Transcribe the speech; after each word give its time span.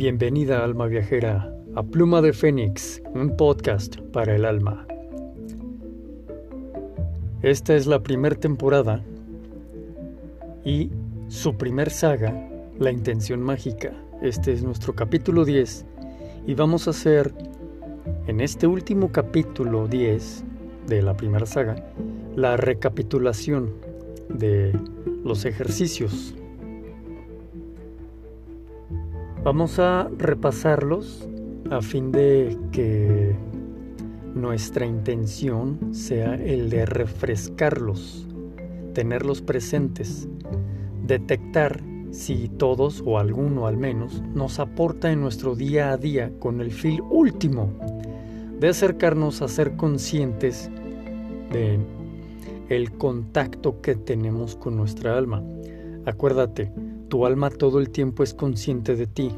Bienvenida 0.00 0.64
alma 0.64 0.86
viajera 0.86 1.54
a 1.76 1.82
Pluma 1.82 2.22
de 2.22 2.32
Fénix, 2.32 3.02
un 3.12 3.36
podcast 3.36 3.98
para 4.14 4.34
el 4.34 4.46
alma. 4.46 4.86
Esta 7.42 7.74
es 7.74 7.86
la 7.86 8.02
primera 8.02 8.34
temporada 8.34 9.04
y 10.64 10.88
su 11.28 11.54
primer 11.54 11.90
saga, 11.90 12.48
La 12.78 12.90
Intención 12.90 13.42
Mágica. 13.42 13.92
Este 14.22 14.54
es 14.54 14.62
nuestro 14.62 14.94
capítulo 14.94 15.44
10 15.44 15.84
y 16.46 16.54
vamos 16.54 16.86
a 16.86 16.92
hacer 16.92 17.34
en 18.26 18.40
este 18.40 18.66
último 18.66 19.12
capítulo 19.12 19.86
10 19.86 20.44
de 20.86 21.02
la 21.02 21.14
primera 21.14 21.44
saga 21.44 21.76
la 22.36 22.56
recapitulación 22.56 23.74
de 24.30 24.72
los 25.22 25.44
ejercicios 25.44 26.34
Vamos 29.42 29.78
a 29.78 30.10
repasarlos 30.18 31.26
a 31.70 31.80
fin 31.80 32.12
de 32.12 32.58
que 32.72 33.34
nuestra 34.34 34.84
intención 34.84 35.94
sea 35.94 36.34
el 36.34 36.68
de 36.68 36.84
refrescarlos, 36.84 38.28
tenerlos 38.92 39.40
presentes, 39.40 40.28
detectar 41.06 41.80
si 42.10 42.48
todos 42.48 43.02
o 43.06 43.18
alguno 43.18 43.66
al 43.66 43.78
menos 43.78 44.22
nos 44.34 44.58
aporta 44.58 45.10
en 45.10 45.22
nuestro 45.22 45.54
día 45.54 45.90
a 45.92 45.96
día 45.96 46.30
con 46.38 46.60
el 46.60 46.70
fin 46.70 47.00
último 47.08 47.72
de 48.58 48.68
acercarnos 48.68 49.40
a 49.40 49.48
ser 49.48 49.74
conscientes 49.74 50.70
de 51.50 51.78
el 52.68 52.92
contacto 52.92 53.80
que 53.80 53.94
tenemos 53.94 54.54
con 54.54 54.76
nuestra 54.76 55.16
alma. 55.16 55.42
Acuérdate, 56.04 56.70
tu 57.10 57.26
alma 57.26 57.50
todo 57.50 57.80
el 57.80 57.90
tiempo 57.90 58.22
es 58.22 58.32
consciente 58.32 58.94
de 58.94 59.06
ti. 59.06 59.32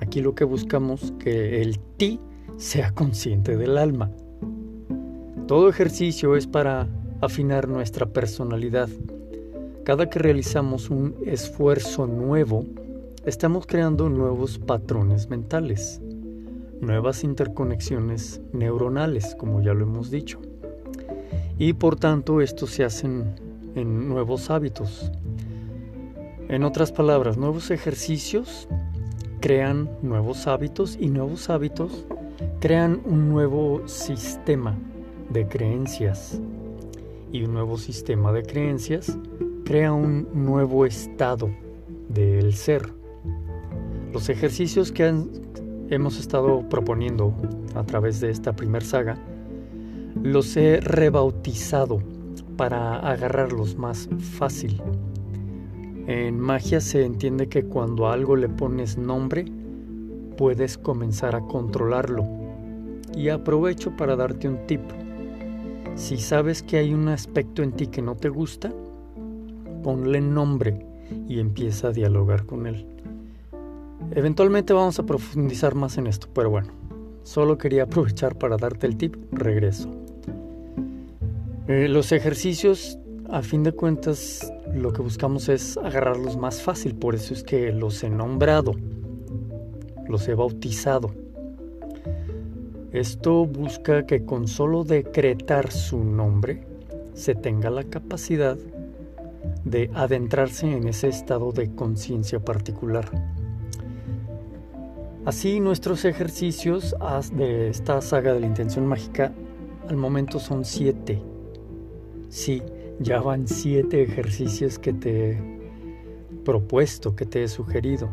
Aquí 0.00 0.22
lo 0.22 0.34
que 0.34 0.44
buscamos 0.44 1.12
que 1.18 1.60
el 1.60 1.78
ti 1.78 2.20
sea 2.56 2.92
consciente 2.92 3.56
del 3.56 3.76
alma. 3.76 4.10
Todo 5.48 5.68
ejercicio 5.68 6.36
es 6.36 6.46
para 6.46 6.88
afinar 7.20 7.68
nuestra 7.68 8.06
personalidad. 8.06 8.88
Cada 9.84 10.08
que 10.08 10.20
realizamos 10.20 10.90
un 10.90 11.16
esfuerzo 11.26 12.06
nuevo, 12.06 12.64
estamos 13.26 13.66
creando 13.66 14.08
nuevos 14.08 14.60
patrones 14.60 15.28
mentales, 15.28 16.00
nuevas 16.80 17.24
interconexiones 17.24 18.40
neuronales, 18.52 19.34
como 19.34 19.60
ya 19.60 19.74
lo 19.74 19.82
hemos 19.82 20.08
dicho. 20.10 20.40
Y 21.58 21.72
por 21.72 21.96
tanto, 21.96 22.40
estos 22.40 22.70
se 22.70 22.84
hacen 22.84 23.34
en 23.74 24.08
nuevos 24.08 24.50
hábitos, 24.50 25.10
en 26.52 26.64
otras 26.64 26.92
palabras, 26.92 27.38
nuevos 27.38 27.70
ejercicios 27.70 28.68
crean 29.40 29.88
nuevos 30.02 30.46
hábitos 30.46 30.98
y 31.00 31.08
nuevos 31.08 31.48
hábitos 31.48 32.04
crean 32.60 33.00
un 33.06 33.30
nuevo 33.30 33.88
sistema 33.88 34.76
de 35.30 35.48
creencias. 35.48 36.38
Y 37.32 37.44
un 37.44 37.54
nuevo 37.54 37.78
sistema 37.78 38.32
de 38.32 38.42
creencias 38.42 39.16
crea 39.64 39.94
un 39.94 40.28
nuevo 40.34 40.84
estado 40.84 41.48
del 42.10 42.52
ser. 42.52 42.92
Los 44.12 44.28
ejercicios 44.28 44.92
que 44.92 45.10
hemos 45.88 46.20
estado 46.20 46.68
proponiendo 46.68 47.32
a 47.74 47.82
través 47.84 48.20
de 48.20 48.28
esta 48.28 48.54
primer 48.54 48.84
saga 48.84 49.16
los 50.22 50.54
he 50.58 50.80
rebautizado 50.82 52.02
para 52.58 52.98
agarrarlos 52.98 53.78
más 53.78 54.10
fácil 54.36 54.82
en 56.06 56.40
magia 56.40 56.80
se 56.80 57.04
entiende 57.04 57.48
que 57.48 57.64
cuando 57.64 58.08
algo 58.08 58.34
le 58.34 58.48
pones 58.48 58.98
nombre, 58.98 59.44
puedes 60.36 60.76
comenzar 60.76 61.36
a 61.36 61.40
controlarlo. 61.40 62.26
Y 63.14 63.28
aprovecho 63.28 63.96
para 63.96 64.16
darte 64.16 64.48
un 64.48 64.66
tip. 64.66 64.80
Si 65.94 66.16
sabes 66.16 66.62
que 66.62 66.78
hay 66.78 66.94
un 66.94 67.08
aspecto 67.08 67.62
en 67.62 67.72
ti 67.72 67.86
que 67.86 68.02
no 68.02 68.16
te 68.16 68.30
gusta, 68.30 68.72
ponle 69.82 70.20
nombre 70.20 70.86
y 71.28 71.38
empieza 71.38 71.88
a 71.88 71.92
dialogar 71.92 72.46
con 72.46 72.66
él. 72.66 72.86
Eventualmente 74.10 74.72
vamos 74.72 74.98
a 74.98 75.06
profundizar 75.06 75.74
más 75.74 75.98
en 75.98 76.06
esto, 76.06 76.26
pero 76.34 76.50
bueno, 76.50 76.72
solo 77.22 77.58
quería 77.58 77.84
aprovechar 77.84 78.36
para 78.36 78.56
darte 78.56 78.86
el 78.86 78.96
tip, 78.96 79.16
regreso. 79.32 79.90
Eh, 81.68 81.88
los 81.88 82.10
ejercicios, 82.12 82.98
a 83.30 83.42
fin 83.42 83.62
de 83.62 83.72
cuentas, 83.72 84.52
lo 84.74 84.92
que 84.92 85.02
buscamos 85.02 85.48
es 85.48 85.76
agarrarlos 85.76 86.36
más 86.36 86.62
fácil, 86.62 86.94
por 86.94 87.14
eso 87.14 87.34
es 87.34 87.42
que 87.42 87.72
los 87.72 88.02
he 88.02 88.10
nombrado, 88.10 88.74
los 90.08 90.26
he 90.28 90.34
bautizado. 90.34 91.10
Esto 92.92 93.46
busca 93.46 94.06
que 94.06 94.24
con 94.24 94.48
solo 94.48 94.84
decretar 94.84 95.70
su 95.70 96.04
nombre 96.04 96.66
se 97.14 97.34
tenga 97.34 97.70
la 97.70 97.84
capacidad 97.84 98.58
de 99.64 99.90
adentrarse 99.94 100.70
en 100.70 100.88
ese 100.88 101.08
estado 101.08 101.52
de 101.52 101.74
conciencia 101.74 102.40
particular. 102.40 103.10
Así 105.24 105.60
nuestros 105.60 106.04
ejercicios 106.04 106.96
de 107.32 107.68
esta 107.68 108.00
saga 108.00 108.34
de 108.34 108.40
la 108.40 108.46
intención 108.46 108.86
mágica 108.86 109.32
al 109.88 109.96
momento 109.96 110.38
son 110.40 110.64
siete. 110.64 111.22
Sí, 112.28 112.62
ya 113.00 113.20
van 113.20 113.46
siete 113.46 114.02
ejercicios 114.02 114.78
que 114.78 114.92
te 114.92 115.30
he 115.30 115.38
propuesto, 116.44 117.14
que 117.16 117.26
te 117.26 117.44
he 117.44 117.48
sugerido. 117.48 118.08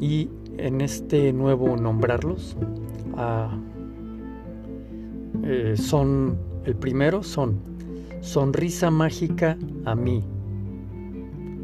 Y 0.00 0.30
en 0.56 0.80
este 0.80 1.32
nuevo 1.32 1.76
nombrarlos, 1.76 2.56
ah, 3.16 3.56
eh, 5.44 5.74
son, 5.76 6.38
el 6.64 6.74
primero 6.76 7.22
son 7.22 7.60
sonrisa 8.20 8.90
mágica 8.90 9.56
a 9.84 9.94
mí. 9.94 10.22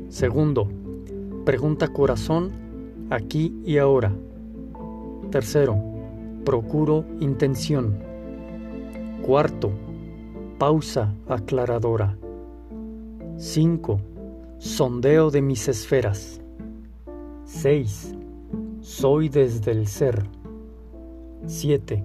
Segundo, 0.09 0.69
pregunta 1.45 1.89
corazón 1.89 2.53
aquí 3.11 3.55
y 3.65 3.79
ahora. 3.79 4.13
Tercero, 5.31 5.77
procuro 6.45 7.05
intención. 7.21 7.99
Cuarto, 9.23 9.73
pausa 10.65 11.13
aclaradora. 11.29 12.17
5. 13.37 14.01
Sondeo 14.57 15.31
de 15.31 15.43
mis 15.43 15.69
esferas. 15.69 16.41
6. 17.45 18.15
Soy 18.81 19.29
desde 19.29 19.73
el 19.73 19.87
ser. 19.87 20.25
7. 21.45 22.03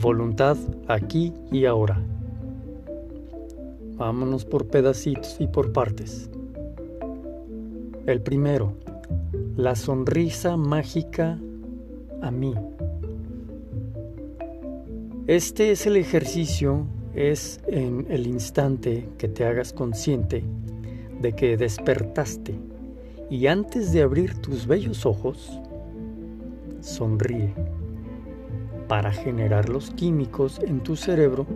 Voluntad 0.00 0.56
aquí 0.88 1.34
y 1.52 1.66
ahora. 1.66 2.00
Vámonos 3.98 4.46
por 4.46 4.66
pedacitos 4.68 5.36
y 5.38 5.46
por 5.46 5.70
partes. 5.74 6.30
El 8.06 8.22
primero, 8.22 8.72
la 9.56 9.76
sonrisa 9.76 10.56
mágica 10.56 11.38
a 12.22 12.30
mí. 12.30 12.54
Este 15.26 15.70
es 15.70 15.86
el 15.86 15.98
ejercicio 15.98 16.86
es 17.14 17.60
en 17.68 18.06
el 18.10 18.26
instante 18.26 19.08
que 19.18 19.28
te 19.28 19.44
hagas 19.44 19.72
consciente 19.72 20.44
de 21.20 21.32
que 21.32 21.56
despertaste 21.56 22.54
y 23.30 23.46
antes 23.46 23.92
de 23.92 24.02
abrir 24.02 24.34
tus 24.34 24.66
bellos 24.66 25.06
ojos, 25.06 25.58
sonríe 26.80 27.54
para 28.88 29.10
generar 29.12 29.68
los 29.68 29.90
químicos 29.90 30.60
en 30.60 30.80
tu 30.80 30.96
cerebro 30.96 31.46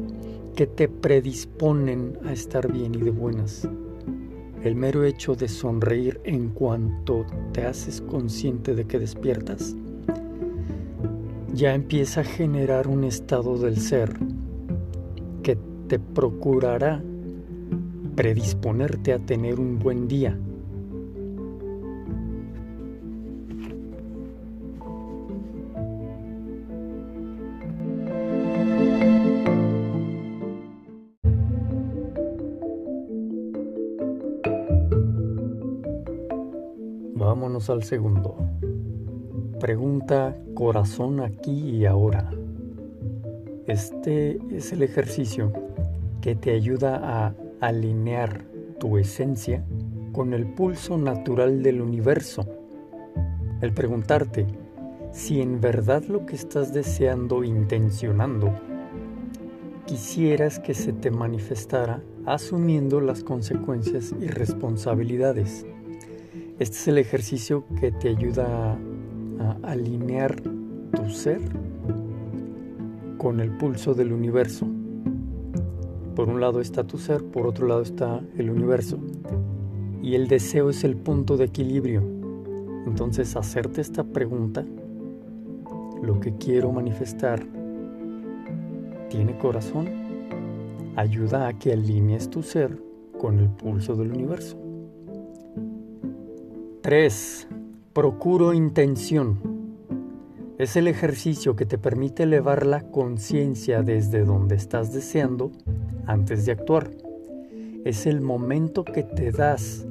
que 0.56 0.66
te 0.66 0.88
predisponen 0.88 2.18
a 2.24 2.32
estar 2.32 2.72
bien 2.72 2.94
y 2.94 2.98
de 2.98 3.10
buenas. 3.10 3.68
El 4.62 4.74
mero 4.74 5.04
hecho 5.04 5.34
de 5.36 5.46
sonreír 5.46 6.20
en 6.24 6.48
cuanto 6.48 7.26
te 7.52 7.64
haces 7.64 8.00
consciente 8.00 8.74
de 8.74 8.86
que 8.86 8.98
despiertas, 8.98 9.76
ya 11.52 11.74
empieza 11.74 12.22
a 12.22 12.24
generar 12.24 12.88
un 12.88 13.04
estado 13.04 13.58
del 13.58 13.76
ser 13.78 14.18
te 15.88 15.98
procurará 15.98 17.02
predisponerte 18.14 19.14
a 19.14 19.18
tener 19.18 19.58
un 19.58 19.78
buen 19.78 20.06
día. 20.06 20.38
Vámonos 37.14 37.70
al 37.70 37.82
segundo. 37.82 38.36
Pregunta 39.58 40.36
corazón 40.54 41.20
aquí 41.20 41.70
y 41.70 41.86
ahora. 41.86 42.30
Este 43.68 44.38
es 44.50 44.72
el 44.72 44.82
ejercicio 44.82 45.52
que 46.22 46.34
te 46.34 46.52
ayuda 46.52 47.26
a 47.26 47.34
alinear 47.60 48.46
tu 48.80 48.96
esencia 48.96 49.62
con 50.12 50.32
el 50.32 50.46
pulso 50.46 50.96
natural 50.96 51.62
del 51.62 51.82
universo, 51.82 52.46
el 53.60 53.74
preguntarte 53.74 54.46
si 55.12 55.42
en 55.42 55.60
verdad 55.60 56.02
lo 56.04 56.24
que 56.24 56.34
estás 56.34 56.72
deseando, 56.72 57.44
intencionando, 57.44 58.58
quisieras 59.84 60.58
que 60.58 60.72
se 60.72 60.94
te 60.94 61.10
manifestara 61.10 62.00
asumiendo 62.24 63.02
las 63.02 63.22
consecuencias 63.22 64.14
y 64.18 64.28
responsabilidades. 64.28 65.66
Este 66.58 66.76
es 66.76 66.88
el 66.88 66.96
ejercicio 66.96 67.66
que 67.78 67.92
te 67.92 68.08
ayuda 68.08 68.72
a, 68.72 68.78
alinear 69.62 70.40
tu 70.40 71.10
ser 71.10 71.40
con 73.18 73.40
el 73.40 73.50
pulso 73.50 73.94
del 73.94 74.12
universo. 74.12 74.66
Por 76.14 76.28
un 76.28 76.40
lado 76.40 76.60
está 76.60 76.84
tu 76.84 76.98
ser, 76.98 77.24
por 77.24 77.46
otro 77.46 77.66
lado 77.66 77.82
está 77.82 78.20
el 78.36 78.48
universo. 78.48 78.98
Y 80.02 80.14
el 80.14 80.28
deseo 80.28 80.70
es 80.70 80.84
el 80.84 80.96
punto 80.96 81.36
de 81.36 81.46
equilibrio. 81.46 82.02
Entonces 82.86 83.36
hacerte 83.36 83.80
esta 83.80 84.04
pregunta, 84.04 84.64
lo 86.02 86.20
que 86.20 86.36
quiero 86.36 86.72
manifestar, 86.72 87.44
¿tiene 89.10 89.36
corazón? 89.36 89.88
Ayuda 90.96 91.48
a 91.48 91.52
que 91.58 91.72
alinees 91.72 92.30
tu 92.30 92.42
ser 92.42 92.80
con 93.18 93.38
el 93.40 93.48
pulso 93.48 93.96
del 93.96 94.12
universo. 94.12 94.56
3. 96.82 97.48
Procuro 97.92 98.54
intención. 98.54 99.57
Es 100.58 100.74
el 100.74 100.88
ejercicio 100.88 101.54
que 101.54 101.66
te 101.66 101.78
permite 101.78 102.24
elevar 102.24 102.66
la 102.66 102.82
conciencia 102.82 103.82
desde 103.82 104.24
donde 104.24 104.56
estás 104.56 104.92
deseando 104.92 105.52
antes 106.04 106.46
de 106.46 106.52
actuar. 106.52 106.90
Es 107.84 108.06
el 108.06 108.20
momento 108.20 108.84
que 108.84 109.04
te 109.04 109.30
das 109.30 109.86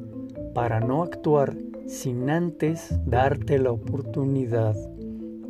para 0.53 0.81
no 0.81 1.03
actuar 1.03 1.55
sin 1.85 2.29
antes 2.29 2.99
darte 3.05 3.59
la 3.59 3.71
oportunidad 3.71 4.75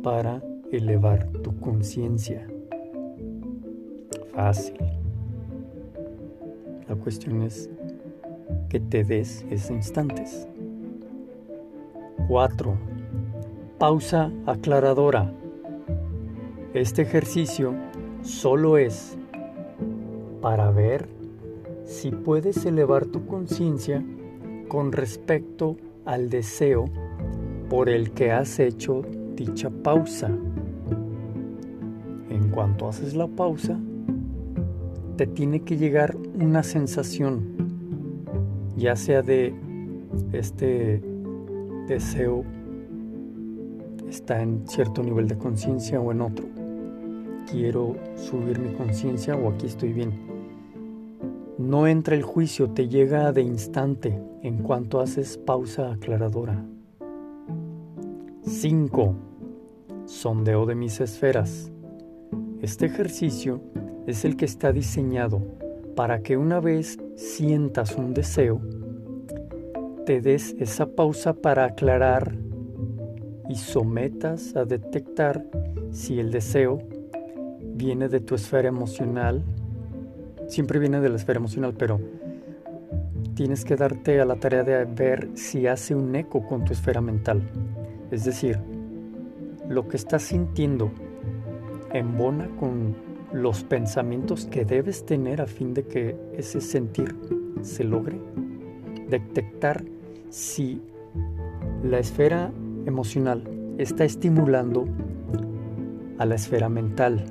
para 0.04 0.40
elevar 0.70 1.26
tu 1.42 1.58
conciencia. 1.58 2.46
Fácil. 4.32 4.76
La 6.88 6.94
cuestión 6.94 7.42
es 7.42 7.68
que 8.68 8.78
te 8.78 9.02
des 9.02 9.44
esos 9.50 9.72
instantes. 9.72 10.46
4. 12.28 12.87
Pausa 13.78 14.32
aclaradora. 14.44 15.32
Este 16.74 17.02
ejercicio 17.02 17.76
solo 18.22 18.76
es 18.76 19.16
para 20.40 20.72
ver 20.72 21.08
si 21.84 22.10
puedes 22.10 22.66
elevar 22.66 23.06
tu 23.06 23.24
conciencia 23.26 24.04
con 24.66 24.90
respecto 24.90 25.76
al 26.04 26.28
deseo 26.28 26.86
por 27.70 27.88
el 27.88 28.10
que 28.10 28.32
has 28.32 28.58
hecho 28.58 29.02
dicha 29.36 29.70
pausa. 29.70 30.28
En 32.30 32.50
cuanto 32.50 32.88
haces 32.88 33.14
la 33.14 33.28
pausa, 33.28 33.78
te 35.16 35.28
tiene 35.28 35.60
que 35.60 35.76
llegar 35.76 36.16
una 36.34 36.64
sensación, 36.64 37.44
ya 38.76 38.96
sea 38.96 39.22
de 39.22 39.54
este 40.32 41.00
deseo 41.86 42.44
está 44.08 44.42
en 44.42 44.66
cierto 44.66 45.02
nivel 45.02 45.28
de 45.28 45.38
conciencia 45.38 46.00
o 46.00 46.12
en 46.12 46.20
otro. 46.20 46.46
Quiero 47.50 47.96
subir 48.16 48.58
mi 48.58 48.74
conciencia 48.74 49.36
o 49.36 49.50
aquí 49.50 49.66
estoy 49.66 49.92
bien. 49.92 50.12
No 51.58 51.86
entra 51.86 52.14
el 52.14 52.22
juicio, 52.22 52.70
te 52.70 52.88
llega 52.88 53.32
de 53.32 53.42
instante 53.42 54.20
en 54.42 54.58
cuanto 54.58 55.00
haces 55.00 55.38
pausa 55.38 55.92
aclaradora. 55.92 56.64
5. 58.42 59.14
Sondeo 60.06 60.66
de 60.66 60.74
mis 60.74 61.00
esferas. 61.00 61.70
Este 62.62 62.86
ejercicio 62.86 63.60
es 64.06 64.24
el 64.24 64.36
que 64.36 64.44
está 64.44 64.72
diseñado 64.72 65.42
para 65.94 66.22
que 66.22 66.36
una 66.36 66.60
vez 66.60 66.98
sientas 67.16 67.96
un 67.96 68.14
deseo, 68.14 68.60
te 70.06 70.20
des 70.20 70.54
esa 70.58 70.86
pausa 70.86 71.34
para 71.34 71.64
aclarar 71.64 72.36
y 73.48 73.54
sometas 73.56 74.54
a 74.56 74.64
detectar 74.64 75.44
si 75.90 76.20
el 76.20 76.30
deseo 76.30 76.82
viene 77.60 78.08
de 78.08 78.20
tu 78.20 78.34
esfera 78.34 78.68
emocional. 78.68 79.42
Siempre 80.48 80.78
viene 80.78 81.00
de 81.00 81.08
la 81.08 81.16
esfera 81.16 81.38
emocional, 81.38 81.74
pero 81.76 82.00
tienes 83.34 83.64
que 83.64 83.76
darte 83.76 84.20
a 84.20 84.24
la 84.24 84.36
tarea 84.36 84.64
de 84.64 84.84
ver 84.84 85.30
si 85.34 85.66
hace 85.66 85.94
un 85.94 86.14
eco 86.14 86.46
con 86.46 86.64
tu 86.64 86.72
esfera 86.72 87.00
mental. 87.00 87.42
Es 88.10 88.24
decir, 88.24 88.58
lo 89.68 89.86
que 89.86 89.96
estás 89.96 90.22
sintiendo 90.22 90.90
embona 91.92 92.48
con 92.58 92.96
los 93.32 93.62
pensamientos 93.62 94.46
que 94.46 94.64
debes 94.64 95.04
tener 95.04 95.40
a 95.40 95.46
fin 95.46 95.74
de 95.74 95.84
que 95.84 96.16
ese 96.36 96.60
sentir 96.60 97.14
se 97.62 97.84
logre. 97.84 98.18
Detectar 99.08 99.84
si 100.30 100.82
la 101.82 101.98
esfera 101.98 102.50
emocional 102.88 103.44
está 103.78 104.04
estimulando 104.04 104.86
a 106.18 106.26
la 106.26 106.34
esfera 106.34 106.68
mental. 106.68 107.24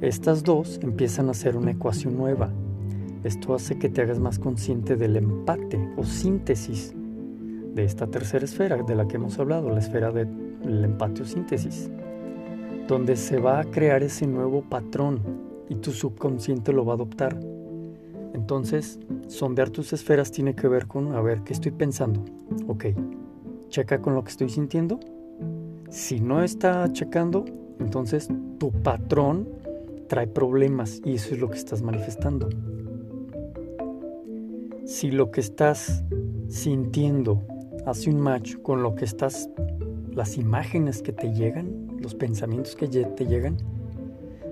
Estas 0.00 0.44
dos 0.44 0.78
empiezan 0.82 1.28
a 1.28 1.34
ser 1.34 1.56
una 1.56 1.70
ecuación 1.72 2.16
nueva. 2.16 2.50
Esto 3.24 3.54
hace 3.54 3.78
que 3.78 3.88
te 3.88 4.02
hagas 4.02 4.18
más 4.18 4.38
consciente 4.38 4.96
del 4.96 5.16
empate 5.16 5.78
o 5.96 6.04
síntesis 6.04 6.94
de 7.74 7.84
esta 7.84 8.06
tercera 8.06 8.44
esfera 8.44 8.76
de 8.82 8.94
la 8.94 9.06
que 9.06 9.16
hemos 9.16 9.38
hablado, 9.38 9.70
la 9.70 9.78
esfera 9.78 10.10
del 10.10 10.84
empate 10.84 11.22
o 11.22 11.24
síntesis, 11.24 11.90
donde 12.88 13.16
se 13.16 13.38
va 13.38 13.60
a 13.60 13.64
crear 13.64 14.02
ese 14.02 14.26
nuevo 14.26 14.62
patrón 14.62 15.20
y 15.68 15.76
tu 15.76 15.92
subconsciente 15.92 16.72
lo 16.72 16.84
va 16.84 16.94
a 16.94 16.96
adoptar. 16.96 17.38
Entonces, 18.34 18.98
sondear 19.26 19.70
tus 19.70 19.92
esferas 19.92 20.30
tiene 20.30 20.54
que 20.54 20.68
ver 20.68 20.86
con, 20.86 21.14
a 21.14 21.20
ver, 21.20 21.42
¿qué 21.42 21.52
estoy 21.52 21.72
pensando? 21.72 22.24
Ok, 22.66 22.86
checa 23.68 24.00
con 24.00 24.14
lo 24.14 24.22
que 24.22 24.30
estoy 24.30 24.48
sintiendo. 24.48 25.00
Si 25.90 26.20
no 26.20 26.42
está 26.42 26.92
checando, 26.92 27.44
entonces 27.80 28.28
tu 28.58 28.70
patrón 28.70 29.48
trae 30.08 30.26
problemas 30.26 31.00
y 31.04 31.14
eso 31.14 31.34
es 31.34 31.40
lo 31.40 31.50
que 31.50 31.58
estás 31.58 31.82
manifestando. 31.82 32.48
Si 34.84 35.10
lo 35.10 35.30
que 35.30 35.40
estás 35.40 36.04
sintiendo 36.48 37.42
hace 37.86 38.10
un 38.10 38.20
match 38.20 38.56
con 38.56 38.82
lo 38.82 38.94
que 38.94 39.04
estás, 39.04 39.48
las 40.12 40.36
imágenes 40.36 41.02
que 41.02 41.12
te 41.12 41.32
llegan, 41.32 41.96
los 42.00 42.14
pensamientos 42.14 42.74
que 42.74 42.88
te 42.88 43.26
llegan, 43.26 43.56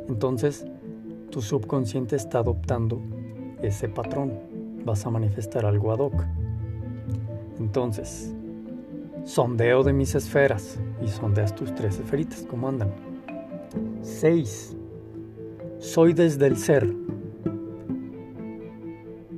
entonces 0.08 0.64
tu 1.30 1.42
subconsciente 1.42 2.16
está 2.16 2.38
adoptando 2.38 3.00
ese 3.62 3.88
patrón, 3.88 4.32
vas 4.84 5.04
a 5.06 5.10
manifestar 5.10 5.66
algo 5.66 5.92
ad 5.92 5.98
hoc. 5.98 6.24
Entonces, 7.58 8.32
sondeo 9.24 9.82
de 9.82 9.92
mis 9.92 10.14
esferas 10.14 10.78
y 11.04 11.08
sondeas 11.08 11.54
tus 11.54 11.74
tres 11.74 11.98
esferitas, 11.98 12.46
¿cómo 12.48 12.68
andan? 12.68 12.90
6. 14.02 14.76
Soy 15.78 16.12
desde 16.12 16.46
el 16.46 16.56
ser. 16.56 16.94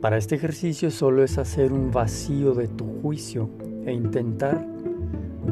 Para 0.01 0.17
este 0.17 0.37
ejercicio 0.37 0.91
solo 0.91 1.23
es 1.23 1.37
hacer 1.37 1.73
un 1.73 1.91
vacío 1.91 2.55
de 2.55 2.69
tu 2.69 2.87
juicio 3.03 3.51
e 3.85 3.93
intentar 3.93 4.67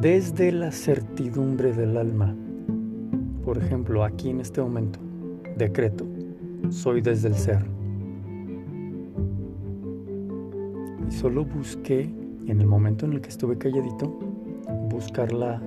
desde 0.00 0.52
la 0.52 0.70
certidumbre 0.72 1.72
del 1.72 1.96
alma. 1.96 2.34
Por 3.44 3.58
ejemplo, 3.58 4.04
aquí 4.04 4.30
en 4.30 4.40
este 4.40 4.62
momento, 4.62 5.00
decreto, 5.56 6.06
soy 6.70 7.00
desde 7.00 7.28
el 7.28 7.34
ser. 7.34 7.77
Y 11.09 11.12
solo 11.12 11.45
busqué, 11.45 12.03
en 12.47 12.61
el 12.61 12.67
momento 12.67 13.07
en 13.07 13.15
el 13.15 13.21
que 13.21 13.31
estuve 13.31 13.57
calladito, 13.57 14.09
buscar 14.91 15.33
la, 15.33 15.62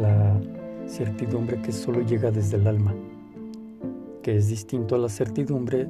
la 0.00 0.40
certidumbre 0.86 1.60
que 1.60 1.70
solo 1.70 2.00
llega 2.00 2.30
desde 2.30 2.56
el 2.56 2.66
alma, 2.66 2.94
que 4.22 4.36
es 4.36 4.48
distinto 4.48 4.94
a 4.94 4.98
la 4.98 5.08
certidumbre 5.08 5.86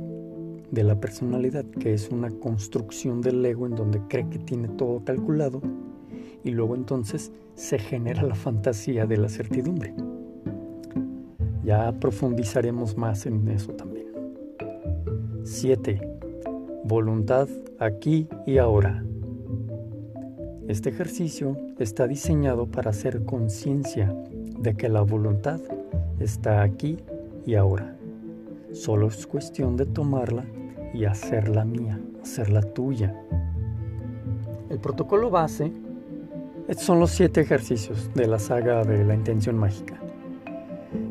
de 0.71 0.83
la 0.83 0.99
personalidad, 0.99 1.65
que 1.65 1.95
es 1.95 2.09
una 2.11 2.31
construcción 2.31 3.21
del 3.21 3.45
ego 3.47 3.67
en 3.67 3.77
donde 3.77 4.01
cree 4.09 4.29
que 4.29 4.41
tiene 4.41 4.69
todo 4.69 5.05
calculado 5.05 5.63
y 6.43 6.51
luego 6.51 6.75
entonces 6.75 7.31
se 7.55 7.79
genera 7.79 8.23
la 8.23 8.35
fantasía 8.35 9.07
de 9.07 9.17
la 9.17 9.29
certidumbre. 9.29 9.95
Ya 11.65 11.93
profundizaremos 11.93 12.97
más 12.97 13.25
en 13.27 13.47
eso 13.49 13.73
también. 13.73 14.09
7 15.45 16.15
voluntad 16.85 17.49
aquí 17.85 18.29
y 18.47 18.59
ahora. 18.59 19.05
Este 20.69 20.89
ejercicio 20.89 21.57
está 21.79 22.07
diseñado 22.07 22.67
para 22.67 22.91
hacer 22.91 23.25
conciencia 23.25 24.15
de 24.59 24.75
que 24.75 24.89
la 24.89 25.03
voluntad 25.03 25.61
está 26.19 26.63
aquí 26.63 26.99
y 27.45 27.55
ahora. 27.55 27.97
Solo 28.73 29.09
es 29.09 29.27
cuestión 29.27 29.77
de 29.77 29.87
tomarla 29.87 30.45
y 30.95 31.05
hacerla 31.05 31.65
mía, 31.65 32.01
hacerla 32.23 32.63
tuya. 32.63 33.15
El 34.71 34.79
protocolo 34.79 35.31
base 35.31 35.71
son 36.79 36.99
los 36.99 37.11
siete 37.11 37.43
ejercicios 37.43 38.11
de 38.15 38.27
la 38.27 38.39
saga 38.39 38.85
de 38.85 39.05
la 39.05 39.15
intención 39.15 39.59
mágica. 39.59 40.01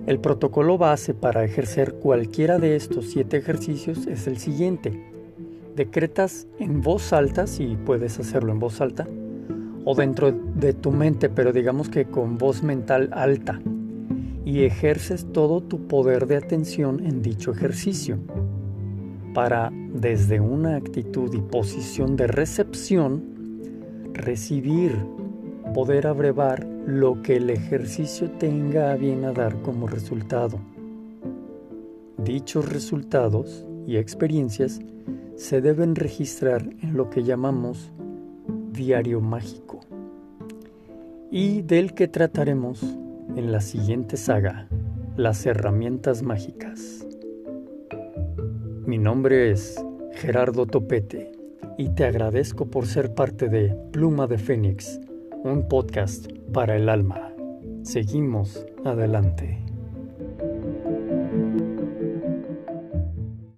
El 0.07 0.19
protocolo 0.19 0.77
base 0.77 1.13
para 1.13 1.45
ejercer 1.45 1.93
cualquiera 1.93 2.57
de 2.57 2.75
estos 2.75 3.11
siete 3.11 3.37
ejercicios 3.37 4.07
es 4.07 4.27
el 4.27 4.37
siguiente. 4.37 5.12
Decretas 5.75 6.47
en 6.59 6.81
voz 6.81 7.13
alta, 7.13 7.47
si 7.47 7.75
puedes 7.75 8.19
hacerlo 8.19 8.51
en 8.51 8.59
voz 8.59 8.79
alta, 8.81 9.07
o 9.85 9.95
dentro 9.95 10.31
de 10.31 10.73
tu 10.73 10.91
mente, 10.91 11.29
pero 11.29 11.51
digamos 11.51 11.89
que 11.89 12.05
con 12.05 12.37
voz 12.37 12.63
mental 12.63 13.09
alta, 13.11 13.59
y 14.45 14.63
ejerces 14.63 15.25
todo 15.33 15.61
tu 15.61 15.87
poder 15.87 16.27
de 16.27 16.37
atención 16.37 17.05
en 17.05 17.21
dicho 17.21 17.51
ejercicio, 17.51 18.19
para 19.33 19.71
desde 19.93 20.39
una 20.39 20.75
actitud 20.75 21.33
y 21.33 21.41
posición 21.41 22.15
de 22.15 22.27
recepción, 22.27 23.23
recibir 24.13 24.95
poder 25.73 26.05
abrevar 26.07 26.65
lo 26.85 27.21
que 27.21 27.37
el 27.37 27.49
ejercicio 27.49 28.29
tenga 28.31 28.91
a 28.91 28.95
bien 28.95 29.25
a 29.25 29.33
dar 29.33 29.61
como 29.61 29.87
resultado. 29.87 30.59
Dichos 32.17 32.71
resultados 32.71 33.65
y 33.87 33.97
experiencias 33.97 34.79
se 35.35 35.61
deben 35.61 35.95
registrar 35.95 36.63
en 36.81 36.95
lo 36.95 37.09
que 37.09 37.23
llamamos 37.23 37.91
diario 38.71 39.21
mágico 39.21 39.79
y 41.31 41.61
del 41.61 41.93
que 41.93 42.07
trataremos 42.07 42.83
en 43.35 43.51
la 43.51 43.61
siguiente 43.61 44.17
saga, 44.17 44.67
las 45.17 45.45
herramientas 45.45 46.21
mágicas. 46.21 47.07
Mi 48.85 48.97
nombre 48.97 49.51
es 49.51 49.83
Gerardo 50.13 50.65
Topete 50.65 51.31
y 51.77 51.89
te 51.89 52.05
agradezco 52.05 52.67
por 52.67 52.85
ser 52.85 53.13
parte 53.13 53.49
de 53.49 53.75
Pluma 53.91 54.27
de 54.27 54.37
Fénix 54.37 54.99
un 55.43 55.67
podcast 55.67 56.31
para 56.53 56.75
el 56.75 56.87
alma. 56.87 57.33
Seguimos 57.83 58.65
adelante. 58.85 59.72